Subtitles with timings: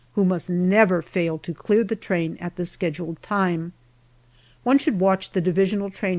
[0.15, 3.71] who must never fail to clear the train at the scheduled time.
[4.63, 6.09] One should watch the divisional train H.